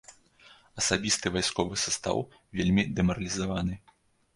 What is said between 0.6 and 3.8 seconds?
Асабісты вайсковы састаў вельмі дэмаралізаваны.